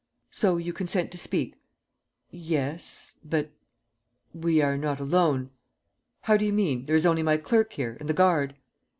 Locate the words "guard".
8.15-8.55